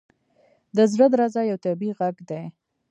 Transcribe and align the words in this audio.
•د 0.75 0.77
زړه 0.91 1.05
درزا 1.13 1.41
یو 1.51 1.57
طبیعي 1.65 1.91
ږغ 1.97 2.15
دی. 2.29 2.43